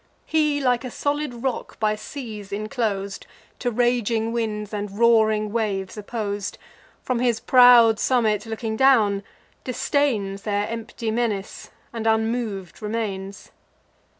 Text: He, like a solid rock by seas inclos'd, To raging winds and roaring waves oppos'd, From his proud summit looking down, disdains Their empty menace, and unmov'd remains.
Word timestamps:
He, 0.25 0.59
like 0.59 0.83
a 0.83 0.89
solid 0.89 1.43
rock 1.43 1.79
by 1.79 1.93
seas 1.95 2.51
inclos'd, 2.51 3.27
To 3.59 3.69
raging 3.69 4.31
winds 4.31 4.73
and 4.73 4.97
roaring 4.97 5.51
waves 5.51 5.95
oppos'd, 5.95 6.57
From 7.03 7.19
his 7.19 7.39
proud 7.39 7.99
summit 7.99 8.47
looking 8.47 8.75
down, 8.75 9.21
disdains 9.63 10.41
Their 10.41 10.67
empty 10.67 11.11
menace, 11.11 11.69
and 11.93 12.07
unmov'd 12.07 12.81
remains. 12.81 13.51